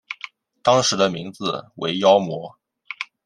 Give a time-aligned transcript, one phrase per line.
[0.63, 2.57] 当时的名字为妖魔。